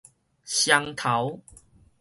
[0.45, 1.41] 雙頭